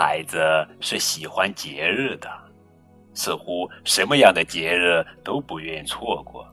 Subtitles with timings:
[0.00, 0.38] 孩子
[0.80, 2.30] 是喜欢节日的，
[3.14, 6.46] 似乎什么样的节日都不愿错过，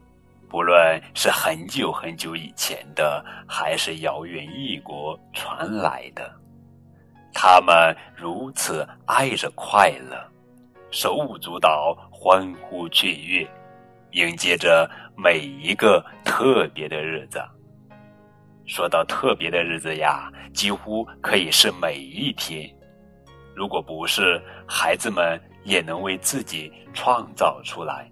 [0.50, 6.28] 不论是很久很久以前的，还是遥远异国传来的。
[7.36, 10.28] 他们如此爱着快乐，
[10.90, 13.48] 手舞足蹈，欢呼雀跃，
[14.14, 17.40] 迎接着每一个特别的日子。
[18.66, 22.68] 说到特别的日子呀，几乎可以是每一天。
[23.56, 28.12] 如果不是，孩子们也能为自己创造出来。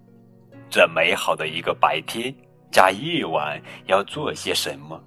[0.70, 2.34] 这美好的一个白天
[2.72, 5.00] 加夜晚要做些什么？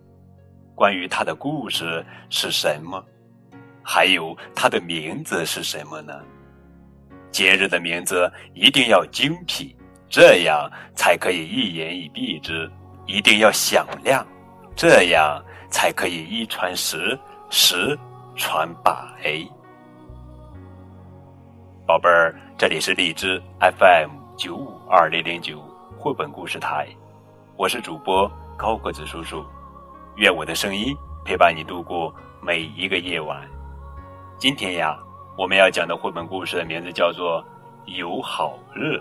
[0.74, 3.02] 关于他的故事是什么？
[3.82, 6.22] 还有他的名字是什么呢？
[7.32, 9.74] 节日的名字一定要精辟，
[10.09, 12.71] 这样才可以一言以蔽之；
[13.06, 14.26] 一定要响亮。
[14.76, 17.98] 这样才可以一传十，十
[18.37, 18.93] 传百。
[21.87, 25.62] 宝贝儿，这里是荔枝 FM 九五二零零九
[25.96, 26.88] 绘本故事台，
[27.56, 29.45] 我是主播高个子叔叔，
[30.16, 30.93] 愿我的声音
[31.24, 32.12] 陪伴你度过
[32.43, 33.40] 每一个夜晚。
[34.37, 34.98] 今天呀，
[35.38, 37.40] 我们要讲的绘本故事的名字叫做
[37.96, 38.96] 《有好日》，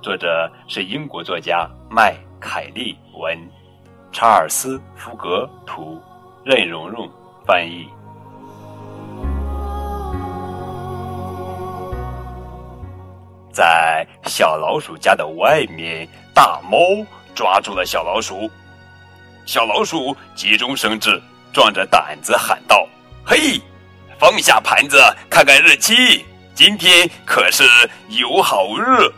[0.00, 3.36] 作者是英国作家麦凯利文。
[4.12, 6.00] 查尔斯·福格图，
[6.44, 7.10] 任蓉蓉
[7.44, 7.88] 翻译。
[13.60, 16.78] 在小老鼠家的外面，大猫
[17.34, 18.50] 抓住了小老鼠。
[19.44, 21.20] 小老鼠急中生智，
[21.52, 22.88] 壮着胆子喊道
[23.22, 23.60] ：“嘿，
[24.18, 27.62] 放下盘子，看看日期，今天可是
[28.08, 29.12] 友好日。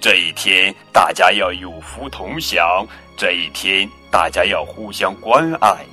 [0.00, 2.84] 这一天，大家要有福同享。
[3.16, 5.84] 这一天。”大家要互相关爱，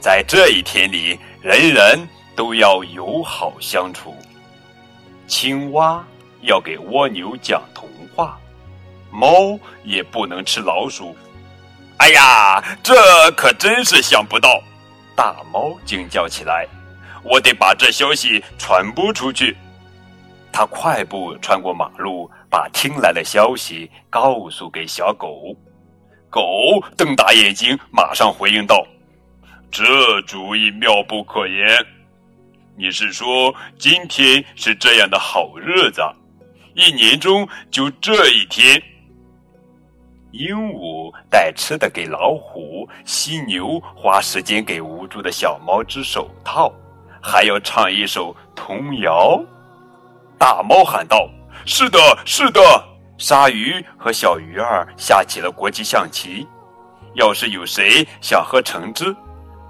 [0.00, 4.14] 在这一天里，人人都要友好相处。
[5.26, 6.04] 青蛙
[6.42, 8.38] 要给蜗牛讲童话，
[9.10, 11.16] 猫也不能吃老鼠。
[11.98, 12.94] 哎呀，这
[13.36, 14.62] 可真是想不到！
[15.14, 16.66] 大猫惊叫起来
[17.22, 19.54] ：“我得把这消息传播出去。”
[20.50, 25.54] 他快步穿过马路，把听来的消息告诉给小狗。
[26.30, 28.86] 狗瞪大眼睛，马上回应道
[29.70, 31.68] ：“这主意妙不可言。
[32.76, 36.00] 你是说今天是这样的好日子，
[36.74, 38.82] 一年中就这一天？”
[40.32, 46.72] 鹦鹉带吃的给老虎，犀牛花时间给无助的小猫织手套，
[47.20, 49.42] 还要唱一首童谣。
[50.38, 51.28] 大猫喊道
[51.66, 52.60] ：“是的，是的。”
[53.18, 56.46] 鲨鱼和小鱼儿下起了国际象棋。
[57.14, 59.14] 要是有谁想喝橙汁，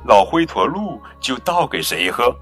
[0.05, 2.32] 老灰驼鹿就倒给谁喝。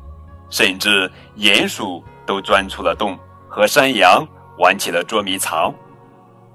[0.51, 3.17] 甚至鼹鼠都钻出了洞，
[3.49, 4.27] 和山羊
[4.59, 5.73] 玩起了捉迷藏。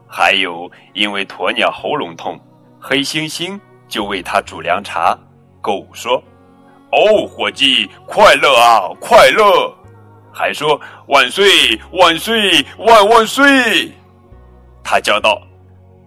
[0.08, 2.40] 还有因为鸵鸟喉咙痛，
[2.80, 5.18] 黑猩猩就为它煮凉茶。
[5.62, 6.22] 狗说
[6.92, 9.74] ：“哦，伙计，快乐啊，快乐！”
[10.32, 13.92] 还说：“万岁，万岁，万万岁！”
[14.84, 15.42] 他叫道：“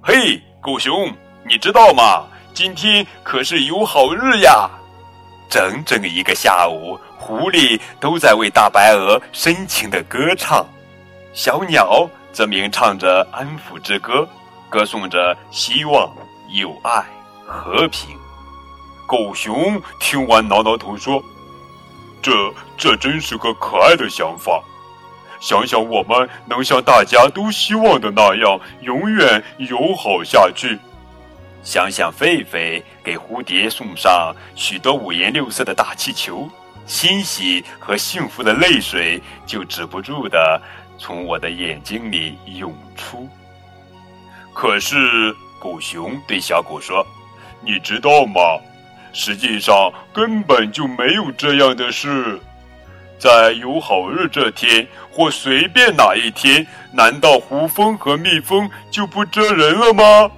[0.02, 1.12] 嘿，狗熊，
[1.44, 2.26] 你知道吗？
[2.52, 4.68] 今天可是有好日呀！”
[5.48, 10.66] 整整一个下午，狐狸都在为大白鹅深情的歌唱，
[11.36, 14.26] 小鸟则鸣唱着安抚之歌，
[14.70, 16.10] 歌颂着希望、
[16.48, 17.04] 友爱、
[17.46, 18.16] 和平。
[19.06, 21.22] 狗熊听完挠挠头说
[22.22, 22.32] ：“这
[22.78, 24.64] 这真是个可爱的想法。”
[25.38, 30.78] 想想我们能像大家都希望的那样，永远友好下去。
[31.62, 36.48] 想想狒狒给蝴蝶送上许多五颜六色的大气球，
[36.86, 40.62] 欣喜和幸福的泪水就止不住的
[40.98, 43.28] 从我的眼睛里涌出。
[44.54, 47.06] 可是，狗熊对小狗说
[47.60, 48.40] ：“你知道吗？
[49.12, 52.40] 实际上根本就没有这样的事。”
[53.18, 60.30] 在有好日这天，或随便哪一天，难道胡蜂和蜜蜂就不蛰人了吗？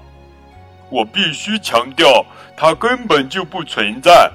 [0.89, 2.25] 我必须强调，
[2.57, 4.31] 它根本就不存在，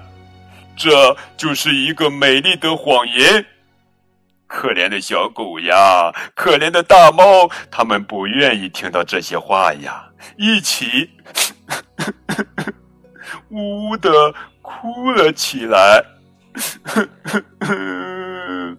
[0.76, 3.46] 这就是一个美丽的谎言。
[4.54, 10.08] 可怜的小狗呀，可怜的大猫，他们不愿意听到这些话呀，
[10.38, 11.10] 一起
[13.50, 16.06] 呜呜的哭了起来。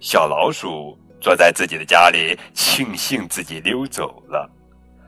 [0.00, 4.50] 小老鼠坐在自己的家里，庆幸自己溜走了。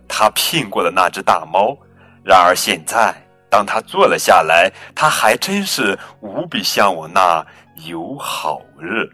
[0.06, 1.76] 他骗过了那只大猫。
[2.22, 3.12] 然而现在，
[3.50, 7.44] 当他坐了下来，他还真是无比向往那
[7.86, 9.10] 友好日。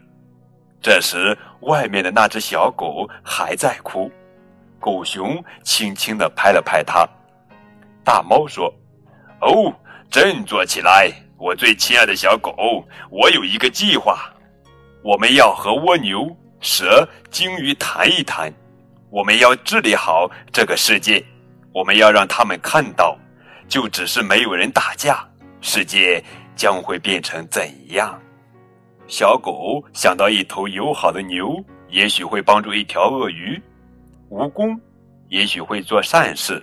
[0.81, 4.11] 这时，外面的那只小狗还在哭。
[4.79, 7.07] 狗熊轻轻地拍了拍它。
[8.03, 8.73] 大猫说
[9.41, 9.73] ：“哦，
[10.09, 14.31] 振作起来，我最亲爱的小狗，我有一个计划。
[15.03, 16.29] 我们要和蜗牛、
[16.61, 18.53] 蛇、鲸鱼谈一谈。
[19.09, 21.23] 我们要治理好这个世界。
[21.73, 23.17] 我们要让他们看到，
[23.67, 25.27] 就只是没有人打架，
[25.59, 26.23] 世界
[26.55, 28.17] 将会变成怎样。”
[29.07, 31.55] 小狗想到一头友好的牛，
[31.89, 33.61] 也许会帮助一条鳄鱼。
[34.29, 34.77] 蜈蚣
[35.29, 36.61] 也许会做善事，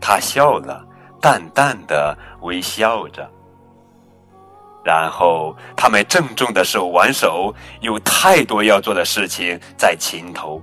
[0.00, 0.82] 他笑了，
[1.20, 3.30] 淡淡的微笑着。
[4.82, 10.60] 然后他们郑重的手挽手，有太多要做的事情在前头。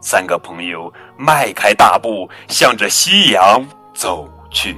[0.00, 4.76] 三个朋友迈开大步，向着夕阳走去。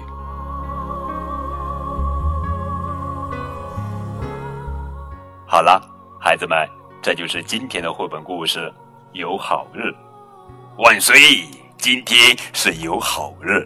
[5.54, 5.80] 好了，
[6.18, 6.68] 孩子们，
[7.00, 8.74] 这就是今天的绘本故事。
[9.12, 9.94] 有好日。
[10.78, 11.16] 万岁！
[11.78, 13.64] 今天是有好日，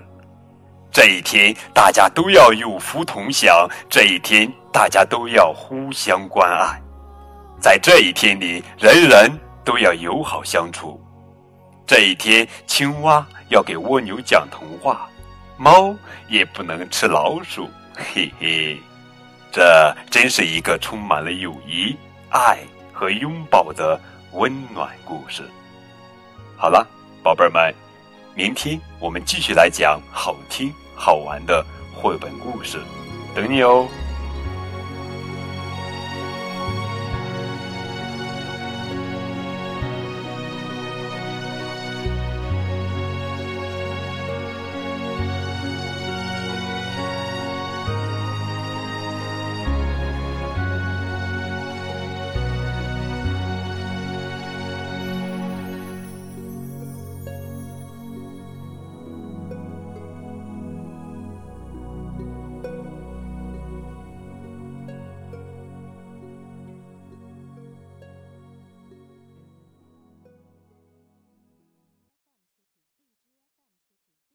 [0.93, 6.79] 这一天大家都要有福同享，这一天大家都要互相关爱，
[7.59, 9.33] 在这一天里，人人
[9.65, 11.01] 都要友好相处。
[11.87, 15.09] 这一天，青蛙要给蜗牛讲童话，
[15.57, 15.97] 猫
[16.29, 18.79] 也不能吃老鼠，嘿嘿，
[19.59, 21.97] 这真是一个充满了友谊、
[22.31, 22.61] 爱
[22.93, 24.01] 和拥抱的
[24.35, 25.43] 温暖故事。
[26.57, 26.87] 好了。
[27.25, 27.75] 宝贝儿们，
[28.37, 32.79] 明天我们继续来讲好听好玩的绘本故事，
[33.35, 33.89] 等你哦。